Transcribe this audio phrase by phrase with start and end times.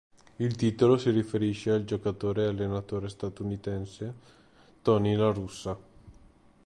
[0.37, 4.11] Il titolo si riferisce al giocatore e allenatore statunitense
[4.81, 5.77] Tony La Russa.